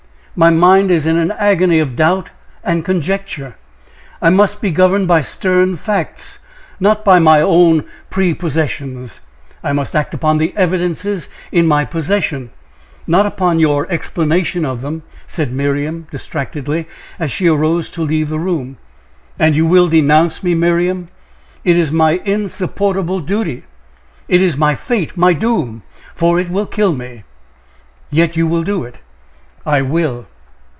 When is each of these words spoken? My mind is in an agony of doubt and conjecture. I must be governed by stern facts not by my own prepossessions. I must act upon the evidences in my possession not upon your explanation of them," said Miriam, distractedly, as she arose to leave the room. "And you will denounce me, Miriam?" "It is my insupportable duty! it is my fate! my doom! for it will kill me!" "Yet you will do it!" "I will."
My 0.33 0.49
mind 0.49 0.91
is 0.91 1.05
in 1.05 1.17
an 1.17 1.31
agony 1.31 1.79
of 1.79 1.97
doubt 1.97 2.29
and 2.63 2.85
conjecture. 2.85 3.57
I 4.21 4.29
must 4.29 4.61
be 4.61 4.71
governed 4.71 5.05
by 5.09 5.21
stern 5.23 5.75
facts 5.75 6.39
not 6.79 7.03
by 7.03 7.19
my 7.19 7.41
own 7.41 7.83
prepossessions. 8.09 9.19
I 9.61 9.73
must 9.73 9.93
act 9.93 10.13
upon 10.13 10.37
the 10.37 10.55
evidences 10.55 11.27
in 11.51 11.67
my 11.67 11.83
possession 11.83 12.49
not 13.05 13.25
upon 13.25 13.59
your 13.59 13.91
explanation 13.91 14.63
of 14.63 14.79
them," 14.79 15.03
said 15.27 15.51
Miriam, 15.51 16.07
distractedly, 16.11 16.87
as 17.19 17.29
she 17.29 17.49
arose 17.49 17.89
to 17.91 18.01
leave 18.01 18.29
the 18.29 18.39
room. 18.39 18.77
"And 19.37 19.53
you 19.53 19.65
will 19.65 19.89
denounce 19.89 20.41
me, 20.41 20.55
Miriam?" 20.55 21.09
"It 21.65 21.75
is 21.75 21.91
my 21.91 22.13
insupportable 22.23 23.19
duty! 23.19 23.65
it 24.29 24.41
is 24.41 24.55
my 24.55 24.75
fate! 24.75 25.17
my 25.17 25.33
doom! 25.33 25.83
for 26.15 26.39
it 26.39 26.49
will 26.49 26.65
kill 26.67 26.93
me!" 26.93 27.25
"Yet 28.09 28.37
you 28.37 28.47
will 28.47 28.63
do 28.63 28.85
it!" 28.85 28.95
"I 29.63 29.83
will." 29.83 30.25